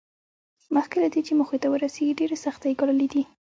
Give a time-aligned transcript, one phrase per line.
[0.75, 3.23] مخکې له دې چې موخې ته ورسېږي ډېرې سختۍ یې ګاللې دي